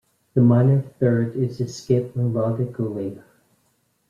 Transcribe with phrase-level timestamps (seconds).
[0.33, 3.21] The minor third is a skip melodically.